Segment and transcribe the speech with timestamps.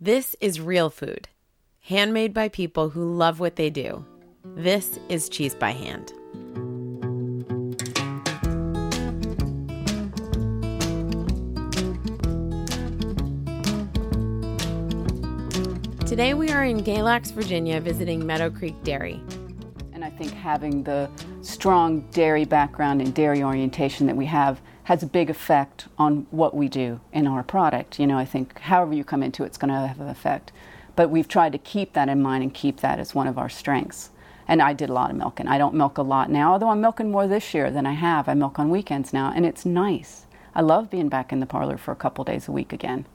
[0.00, 1.26] This is real food,
[1.80, 4.04] handmade by people who love what they do.
[4.44, 6.08] This is Cheese by Hand.
[16.06, 19.18] Today we are in Galax, Virginia, visiting Meadow Creek Dairy.
[19.94, 21.08] And I think having the
[21.40, 26.54] strong dairy background and dairy orientation that we have has a big effect on what
[26.54, 27.98] we do in our product.
[27.98, 30.52] You know, I think however you come into it, it's going to have an effect.
[30.94, 33.48] But we've tried to keep that in mind and keep that as one of our
[33.48, 34.10] strengths.
[34.46, 35.48] And I did a lot of milking.
[35.48, 38.28] I don't milk a lot now, although I'm milking more this year than I have.
[38.28, 40.26] I milk on weekends now, and it's nice.
[40.54, 43.06] I love being back in the parlor for a couple days a week again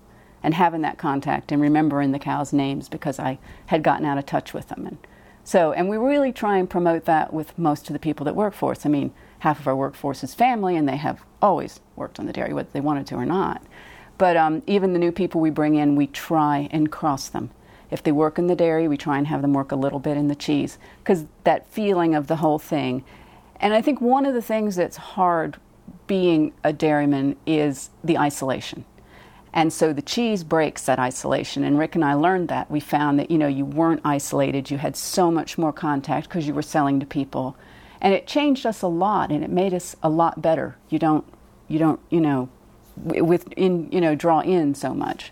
[0.43, 4.25] and having that contact and remembering the cows' names because I had gotten out of
[4.25, 4.85] touch with them.
[4.85, 4.97] And
[5.45, 8.53] so, and we really try and promote that with most of the people that work
[8.53, 8.85] for us.
[8.85, 12.33] I mean, half of our workforce is family, and they have always worked on the
[12.33, 13.61] dairy, whether they wanted to or not.
[14.19, 17.49] But um, even the new people we bring in, we try and cross them.
[17.89, 20.15] If they work in the dairy, we try and have them work a little bit
[20.15, 23.03] in the cheese because that feeling of the whole thing.
[23.59, 25.57] And I think one of the things that's hard
[26.05, 28.85] being a dairyman is the isolation.
[29.53, 31.63] And so the cheese breaks that isolation.
[31.63, 32.69] And Rick and I learned that.
[32.69, 34.69] We found that, you know, you weren't isolated.
[34.69, 37.57] You had so much more contact because you were selling to people.
[38.01, 40.75] And it changed us a lot and it made us a lot better.
[40.89, 41.25] You don't,
[41.67, 42.49] you don't, you know,
[42.97, 45.31] with in, you know, draw in so much.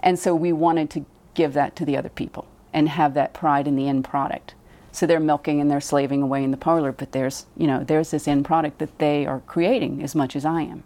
[0.00, 3.68] And so we wanted to give that to the other people and have that pride
[3.68, 4.54] in the end product.
[4.92, 8.12] So they're milking and they're slaving away in the parlor, but there's, you know, there's
[8.12, 10.84] this end product that they are creating as much as I am.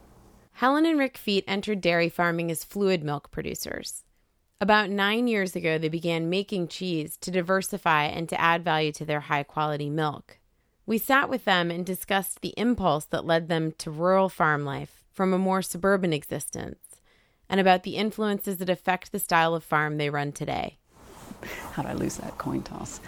[0.54, 4.02] Helen and Rick Feete entered dairy farming as fluid milk producers.
[4.60, 9.04] About nine years ago, they began making cheese to diversify and to add value to
[9.04, 10.39] their high quality milk.
[10.90, 15.04] We sat with them and discussed the impulse that led them to rural farm life
[15.12, 16.80] from a more suburban existence
[17.48, 20.78] and about the influences that affect the style of farm they run today.
[21.74, 22.98] How'd I lose that coin toss?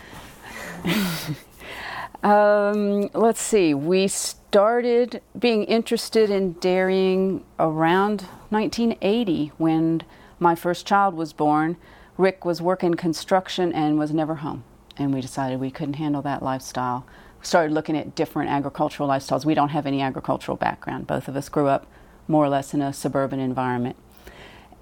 [2.23, 3.75] um, let's see.
[3.75, 10.05] We started being interested in dairying around 1980 when
[10.39, 11.77] my first child was born.
[12.17, 14.63] Rick was working construction and was never home.
[14.97, 17.05] And we decided we couldn't handle that lifestyle.
[17.43, 19.45] Started looking at different agricultural lifestyles.
[19.45, 21.07] We don't have any agricultural background.
[21.07, 21.87] Both of us grew up
[22.29, 23.97] more or less in a suburban environment.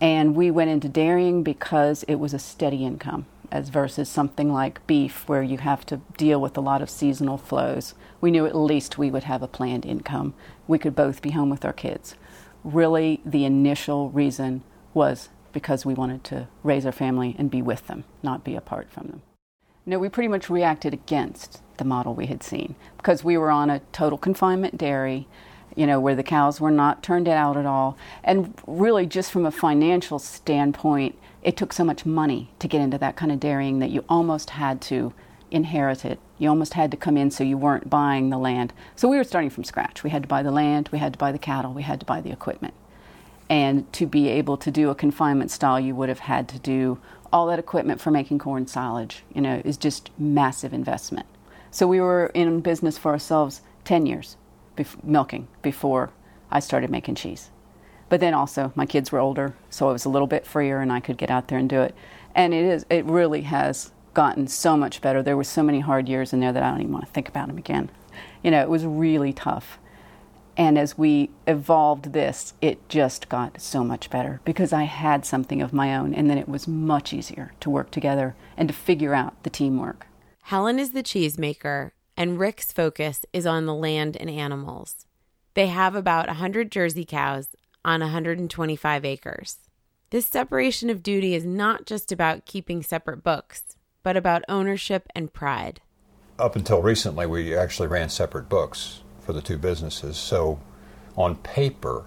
[0.01, 4.87] And we went into dairying because it was a steady income as versus something like
[4.87, 7.95] beef where you have to deal with a lot of seasonal flows.
[8.21, 10.35] We knew at least we would have a planned income.
[10.69, 12.15] We could both be home with our kids.
[12.63, 14.63] Really, the initial reason
[14.95, 18.91] was because we wanted to raise our family and be with them, not be apart
[18.91, 19.23] from them.
[19.91, 23.71] No, we pretty much reacted against the model we had seen because we were on
[23.71, 25.27] a total confinement dairy
[25.75, 27.97] you know, where the cows were not turned out at all.
[28.23, 32.99] And really, just from a financial standpoint, it took so much money to get into
[32.99, 35.13] that kind of dairying that you almost had to
[35.51, 36.21] inherit it.
[36.39, 38.73] You almost had to come in so you weren't buying the land.
[38.95, 40.05] So we were starting from scratch.
[40.05, 42.07] We had to buy the land, we had to buy the cattle, we had to
[42.07, 42.75] buy the equipment.
[43.49, 46.99] And to be able to do a confinement style, you would have had to do
[47.33, 49.23] all that equipment for making corn silage.
[49.35, 51.27] You know, is just massive investment.
[51.71, 54.37] So we were in business for ourselves 10 years
[54.77, 56.11] bef- milking before
[56.51, 57.51] I started making cheese.
[58.09, 60.93] But then also, my kids were older, so it was a little bit freer and
[60.93, 61.95] I could get out there and do it.
[62.35, 65.23] And it is, it really has gotten so much better.
[65.23, 67.29] There were so many hard years in there that I don't even want to think
[67.29, 67.91] about them again.
[68.43, 69.79] You know, it was really tough.
[70.57, 75.63] And as we evolved this, it just got so much better because I had something
[75.63, 79.15] of my own, and then it was much easier to work together and to figure
[79.15, 80.07] out the teamwork.
[80.43, 85.07] Helen is the cheesemaker, and Rick's focus is on the land and animals.
[85.55, 87.49] They have about 100 Jersey cows
[87.85, 89.57] on 125 acres.
[90.11, 95.33] This separation of duty is not just about keeping separate books, but about ownership and
[95.33, 95.81] pride.
[96.39, 100.17] Up until recently, we actually ran separate books for the two businesses.
[100.17, 100.59] So
[101.17, 102.03] on paper,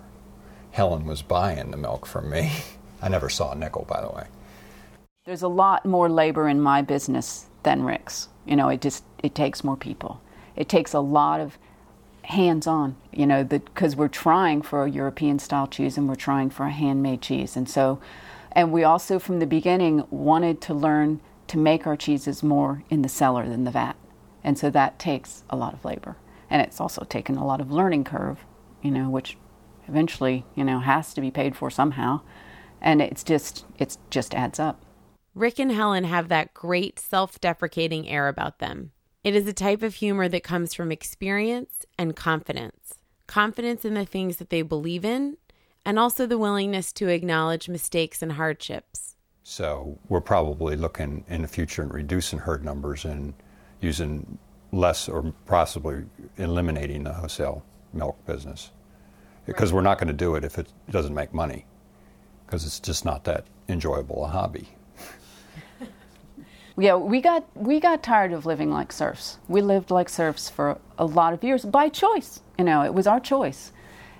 [0.72, 2.52] Helen was buying the milk from me.
[3.02, 4.26] I never saw a nickel, by the way.
[5.24, 8.28] There's a lot more labor in my business than Rick's.
[8.46, 10.22] You know, it just it takes more people.
[10.58, 11.58] It takes a lot of
[12.24, 16.50] hands on, you know, because we're trying for a European style cheese and we're trying
[16.50, 17.56] for a handmade cheese.
[17.56, 18.02] And so,
[18.52, 23.02] and we also from the beginning wanted to learn to make our cheeses more in
[23.02, 23.96] the cellar than the vat.
[24.44, 26.18] And so that takes a lot of labor.
[26.54, 28.46] And it's also taken a lot of learning curve,
[28.84, 29.38] you know, which
[29.88, 32.22] eventually, you know, has to be paid for somehow.
[32.80, 34.86] And it's just, it just adds up.
[35.34, 38.92] Rick and Helen have that great self deprecating air about them.
[39.24, 42.94] It is a type of humor that comes from experience and confidence
[43.26, 45.38] confidence in the things that they believe in,
[45.84, 49.16] and also the willingness to acknowledge mistakes and hardships.
[49.42, 53.34] So we're probably looking in the future at reducing herd numbers and
[53.82, 54.38] using
[54.74, 56.04] less or possibly
[56.38, 58.72] eliminating the wholesale milk business.
[59.46, 59.76] Because right.
[59.76, 61.66] we're not going to do it if it doesn't make money,
[62.46, 64.70] because it's just not that enjoyable a hobby.
[66.78, 69.38] yeah, we got we got tired of living like serfs.
[69.48, 72.42] We lived like serfs for a lot of years by choice.
[72.58, 73.72] You know, it was our choice.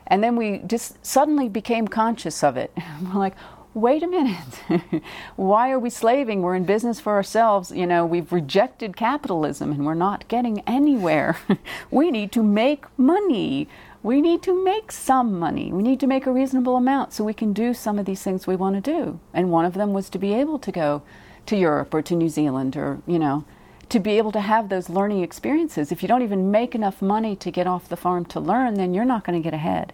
[0.08, 2.72] And then we just suddenly became conscious of it.
[3.02, 3.36] We're like,
[3.74, 4.38] wait a minute.
[5.36, 6.42] Why are we slaving?
[6.42, 7.72] We're in business for ourselves.
[7.72, 11.38] You know, we've rejected capitalism and we're not getting anywhere.
[11.92, 13.68] we need to make money.
[14.04, 15.72] We need to make some money.
[15.72, 18.46] We need to make a reasonable amount so we can do some of these things
[18.46, 19.20] we want to do.
[19.34, 21.02] And one of them was to be able to go
[21.46, 23.46] to Europe or to New Zealand or, you know,
[23.90, 25.92] to be able to have those learning experiences.
[25.92, 28.94] If you don't even make enough money to get off the farm to learn, then
[28.94, 29.94] you're not going to get ahead.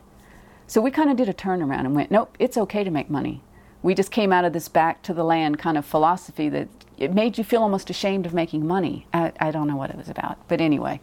[0.68, 3.42] So we kind of did a turnaround and went, nope, it's okay to make money
[3.82, 6.68] we just came out of this back to the land kind of philosophy that
[6.98, 9.08] it made you feel almost ashamed of making money.
[9.14, 10.38] I, I don't know what it was about.
[10.48, 11.00] But anyway,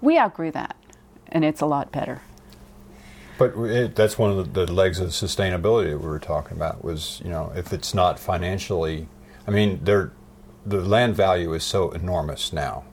[0.00, 0.76] we outgrew that,
[1.28, 2.20] and it's a lot better.
[3.38, 6.84] But it, that's one of the, the, legs of sustainability that we were talking about
[6.84, 9.08] was, you know, if it's not financially,
[9.46, 10.10] I mean, the
[10.66, 12.84] land value is so enormous now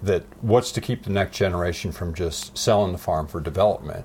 [0.00, 4.04] that what's to keep the next generation from just selling the farm for development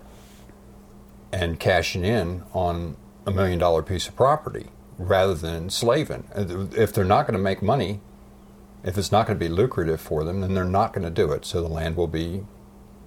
[1.31, 2.95] and cashing in on
[3.27, 6.27] a million dollar piece of property rather than slaving.
[6.75, 7.99] If they're not going to make money,
[8.83, 11.31] if it's not going to be lucrative for them, then they're not going to do
[11.33, 11.45] it.
[11.45, 12.45] So the land will be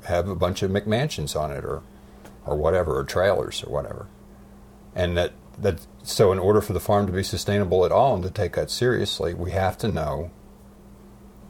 [0.06, 1.82] have a bunch of McMansions on it or
[2.46, 4.06] or whatever, or trailers or whatever.
[4.94, 8.22] And that that so in order for the farm to be sustainable at all and
[8.25, 10.31] to take that seriously, we have to know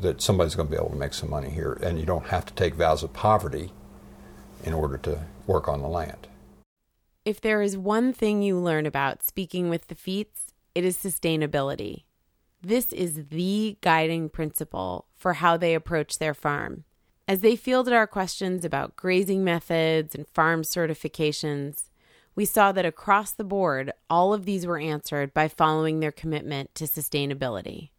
[0.00, 2.46] that somebody's going to be able to make some money here, and you don't have
[2.46, 3.72] to take vows of poverty
[4.64, 6.26] in order to work on the land.
[7.24, 12.04] If there is one thing you learn about speaking with the Feetes, it is sustainability.
[12.62, 16.84] This is the guiding principle for how they approach their farm.
[17.28, 21.90] As they fielded our questions about grazing methods and farm certifications,
[22.34, 26.74] we saw that across the board, all of these were answered by following their commitment
[26.76, 27.90] to sustainability.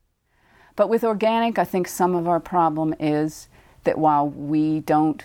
[0.75, 3.49] But with organic, I think some of our problem is
[3.83, 5.23] that while we don't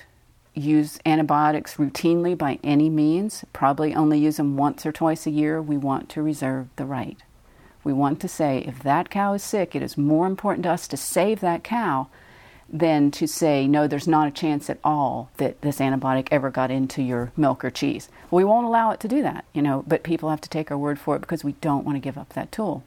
[0.56, 5.60] use antibiotics routinely by any means, probably only use them once or twice a year,
[5.60, 7.18] we want to reserve the right.
[7.84, 10.88] We want to say if that cow is sick, it is more important to us
[10.88, 12.08] to save that cow
[12.68, 16.70] than to say, no, there's not a chance at all that this antibiotic ever got
[16.70, 18.08] into your milk or cheese.
[18.30, 20.78] We won't allow it to do that, you know, but people have to take our
[20.78, 22.82] word for it because we don't want to give up that tool.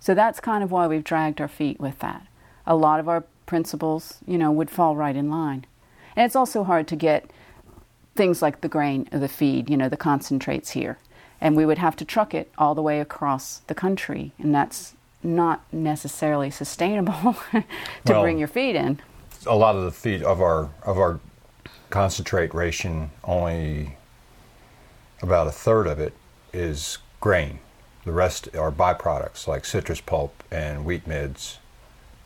[0.00, 2.26] So that's kind of why we've dragged our feet with that.
[2.66, 5.66] A lot of our principles, you know, would fall right in line.
[6.16, 7.30] And it's also hard to get
[8.14, 10.98] things like the grain or the feed, you know, the concentrates here.
[11.40, 14.32] And we would have to truck it all the way across the country.
[14.38, 17.64] And that's not necessarily sustainable to
[18.06, 19.00] well, bring your feed in.
[19.46, 21.20] A lot of the feed of our of our
[21.90, 23.96] concentrate ration only
[25.22, 26.12] about a third of it
[26.52, 27.58] is grain.
[28.04, 31.56] The rest are byproducts like citrus pulp and wheat midds,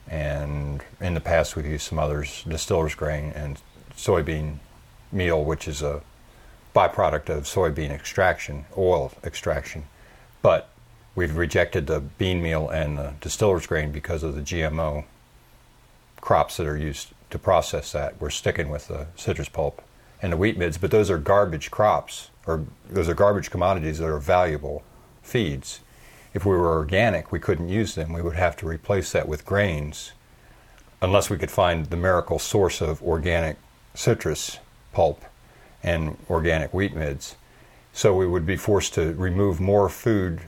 [0.08, 3.60] and in the past we've used some others, distiller's grain and
[3.98, 4.58] soybean
[5.10, 6.00] meal, which is a
[6.74, 9.84] byproduct of soybean extraction, oil extraction.
[10.40, 10.68] But
[11.14, 15.04] we've rejected the bean meal and the distiller's grain because of the GMO
[16.20, 18.20] crops that are used to process that.
[18.20, 19.82] We're sticking with the citrus pulp
[20.22, 24.06] and the wheat midds, but those are garbage crops, or those are garbage commodities that
[24.06, 24.82] are valuable
[25.22, 25.80] feeds.
[26.34, 28.12] If we were organic, we couldn't use them.
[28.12, 30.12] We would have to replace that with grains
[31.00, 33.56] unless we could find the miracle source of organic
[33.94, 34.58] citrus
[34.92, 35.24] pulp
[35.82, 37.34] and organic wheat midds.
[37.92, 40.42] So we would be forced to remove more food,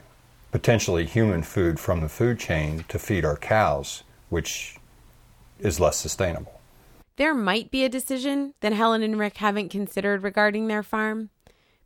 [0.51, 4.77] potentially human food, from the food chain to feed our cows, which
[5.59, 6.59] is less sustainable.
[7.17, 11.29] There might be a decision that Helen and Rick haven't considered regarding their farm,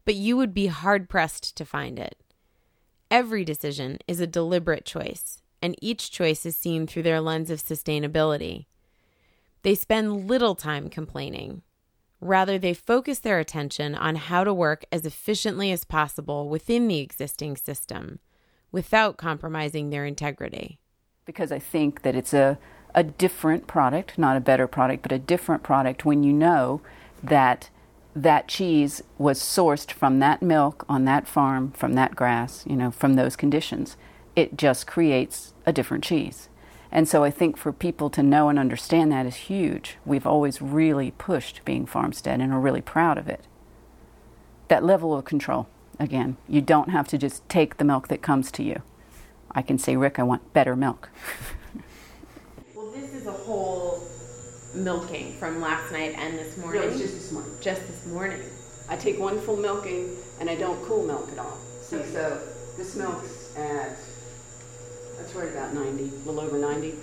[0.05, 2.15] but you would be hard pressed to find it.
[3.11, 7.61] Every decision is a deliberate choice, and each choice is seen through their lens of
[7.61, 8.65] sustainability.
[9.65, 11.63] They spend little time complaining.
[12.21, 16.99] Rather, they focus their attention on how to work as efficiently as possible within the
[16.99, 18.19] existing system
[18.71, 20.77] without compromising their integrity.
[21.25, 22.59] Because I think that it's a,
[22.93, 26.81] a different product, not a better product, but a different product when you know
[27.23, 27.71] that
[28.15, 32.91] that cheese was sourced from that milk on that farm, from that grass, you know,
[32.91, 33.97] from those conditions.
[34.35, 36.49] It just creates a different cheese.
[36.91, 39.97] And so I think for people to know and understand that is huge.
[40.05, 43.41] We've always really pushed being farmstead and are really proud of it.
[44.67, 45.67] That level of control,
[45.99, 48.81] again, you don't have to just take the milk that comes to you.
[49.51, 51.09] I can say, Rick, I want better milk.
[52.75, 54.01] well, this is a whole
[54.73, 56.81] milking from last night and this morning.
[56.81, 57.51] No, it's just this morning.
[57.61, 58.41] Just this morning.
[58.89, 61.57] I take one full milking and I don't cool milk at all.
[61.81, 62.41] See, so
[62.77, 63.97] this milk's at,
[65.17, 66.95] that's right about 90, a little over 90.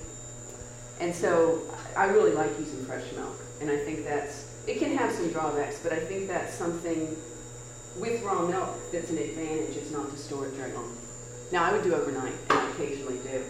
[1.00, 1.60] And so
[1.96, 3.36] I really like using fresh milk.
[3.60, 7.16] And I think that's, it can have some drawbacks, but I think that's something
[7.96, 10.96] with raw milk that's an advantage is not to store it very long.
[11.50, 13.44] Now I would do overnight, and I occasionally do.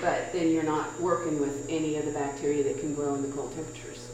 [0.00, 3.28] But then you're not working with any of the bacteria that can grow in the
[3.28, 4.08] cold temperatures.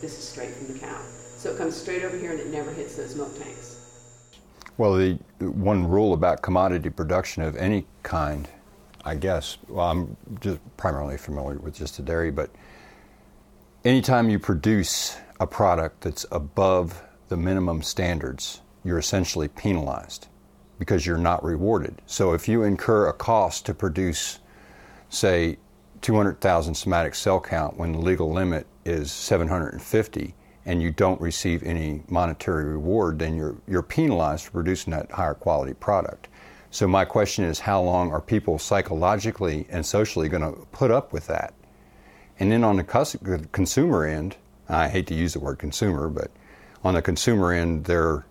[0.00, 1.00] This is straight from the cow.
[1.36, 3.76] So it comes straight over here and it never hits those milk tanks.
[4.78, 8.48] Well, the one rule about commodity production of any kind,
[9.04, 12.50] I guess, well, I'm just primarily familiar with just the dairy, but
[13.84, 20.28] anytime you produce a product that's above the minimum standards, you're essentially penalized
[20.78, 22.00] because you're not rewarded.
[22.06, 24.40] So if you incur a cost to produce,
[25.10, 25.58] say,
[26.00, 32.02] 200,000 somatic cell count when the legal limit is 750, and you don't receive any
[32.08, 36.28] monetary reward, then you're, you're penalized for producing that higher quality product.
[36.70, 41.12] So, my question is how long are people psychologically and socially going to put up
[41.12, 41.52] with that?
[42.38, 44.36] And then on the consumer end,
[44.68, 46.30] I hate to use the word consumer, but
[46.82, 48.24] on the consumer end, they're,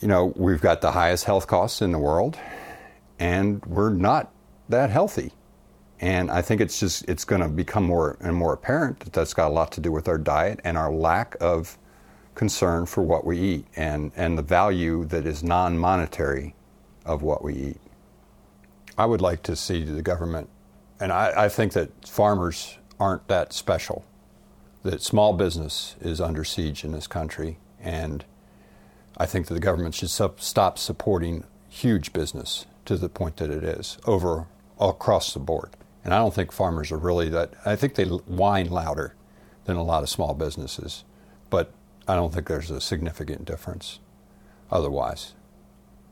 [0.00, 2.38] you know, we've got the highest health costs in the world,
[3.18, 4.30] and we're not
[4.68, 5.32] that healthy.
[6.00, 9.34] And I think it's just it's going to become more and more apparent that that's
[9.34, 11.76] got a lot to do with our diet and our lack of
[12.34, 16.54] concern for what we eat and, and the value that is non monetary
[17.04, 17.80] of what we eat.
[18.96, 20.48] I would like to see the government,
[20.98, 24.04] and I, I think that farmers aren't that special,
[24.82, 28.24] that small business is under siege in this country, and
[29.18, 33.64] I think that the government should stop supporting huge business to the point that it
[33.64, 34.46] is over
[34.78, 35.70] across the board.
[36.04, 39.14] And I don't think farmers are really that, I think they whine louder
[39.64, 41.04] than a lot of small businesses,
[41.50, 41.72] but
[42.08, 43.98] I don't think there's a significant difference
[44.70, 45.34] otherwise.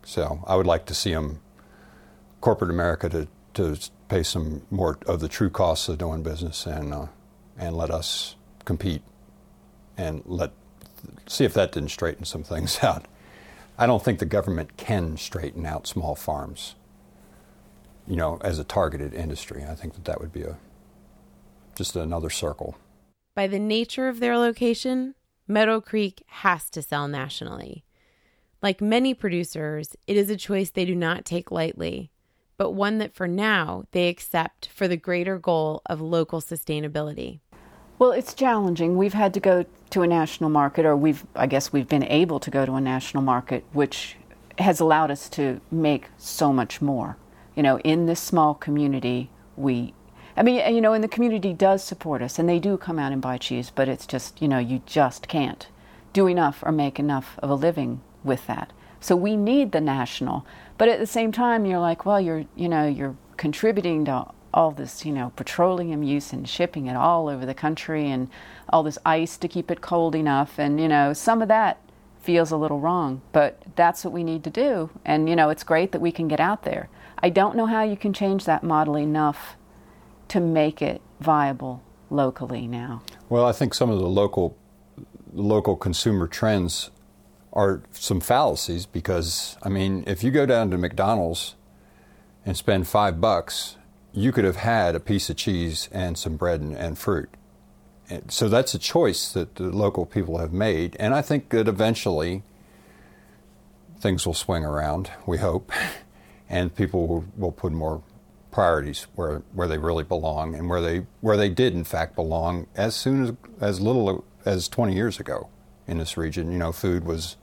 [0.04, 1.40] So I would like to see them,
[2.40, 3.78] corporate America, to, to
[4.08, 7.06] pay some more of the true costs of doing business and, uh,
[7.56, 9.02] and let us compete
[9.96, 10.52] and let
[11.26, 13.06] see if that didn't straighten some things out.
[13.78, 16.74] I don't think the government can straighten out small farms
[18.08, 19.64] you know, as a targeted industry.
[19.68, 20.56] I think that that would be a
[21.76, 22.76] just another circle.
[23.34, 25.14] By the nature of their location,
[25.46, 27.84] Meadow Creek has to sell nationally.
[28.60, 32.10] Like many producers, it is a choice they do not take lightly,
[32.56, 37.38] but one that for now they accept for the greater goal of local sustainability.
[38.00, 38.96] Well, it's challenging.
[38.96, 42.40] We've had to go to a national market, or we've, I guess, we've been able
[42.40, 44.16] to go to a national market, which
[44.58, 47.16] has allowed us to make so much more
[47.58, 49.92] you know, in this small community, we,
[50.36, 53.10] I mean, you know, and the community does support us and they do come out
[53.10, 55.66] and buy cheese, but it's just, you know, you just can't
[56.12, 58.72] do enough or make enough of a living with that.
[59.00, 60.46] So we need the national.
[60.76, 64.70] But at the same time, you're like, well, you're, you know, you're contributing to all
[64.70, 68.28] this, you know, petroleum use and shipping it all over the country and
[68.68, 70.60] all this ice to keep it cold enough.
[70.60, 71.80] And, you know, some of that
[72.28, 74.90] feels a little wrong, but that's what we need to do.
[75.02, 76.90] And, you know, it's great that we can get out there.
[77.22, 79.56] I don't know how you can change that model enough
[80.28, 83.00] to make it viable locally now.
[83.30, 84.58] Well, I think some of the local
[85.32, 86.90] local consumer trends
[87.54, 91.54] are some fallacies because I mean, if you go down to McDonald's
[92.44, 93.78] and spend 5 bucks,
[94.12, 97.30] you could have had a piece of cheese and some bread and, and fruit.
[98.28, 102.42] So that's a choice that the local people have made, and I think that eventually
[104.00, 105.70] things will swing around, we hope.
[106.48, 108.02] and people will, will put more
[108.50, 112.66] priorities where where they really belong and where they where they did in fact belong
[112.74, 115.48] as soon as as little as 20 years ago
[115.86, 116.50] in this region.
[116.50, 117.36] You know, food was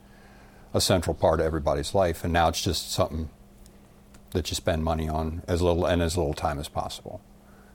[0.74, 3.30] a central part of everybody's life, and now it's just something
[4.32, 7.20] that you spend money on as little and as little time as possible.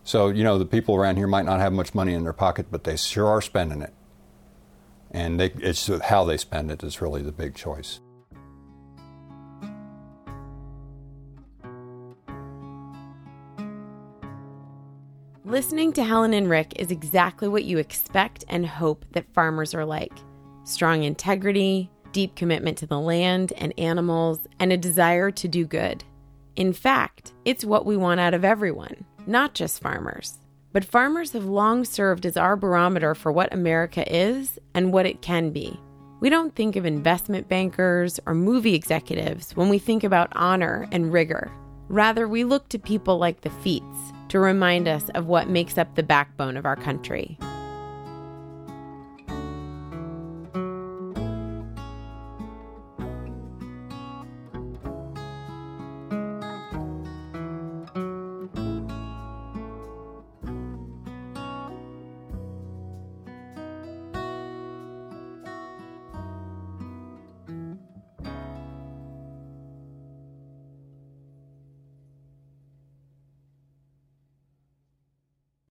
[0.03, 2.67] So you know, the people around here might not have much money in their pocket,
[2.71, 3.93] but they sure are spending it,
[5.11, 7.99] and they, it's how they spend it is really the big choice.
[15.43, 19.83] Listening to Helen and Rick is exactly what you expect and hope that farmers are
[19.83, 20.13] like
[20.63, 26.05] strong integrity, deep commitment to the land and animals, and a desire to do good.
[26.55, 30.37] In fact, it's what we want out of everyone, not just farmers.
[30.73, 35.21] But farmers have long served as our barometer for what America is and what it
[35.21, 35.79] can be.
[36.21, 41.11] We don't think of investment bankers or movie executives when we think about honor and
[41.11, 41.51] rigor.
[41.89, 45.95] Rather, we look to people like the Feetes to remind us of what makes up
[45.95, 47.37] the backbone of our country.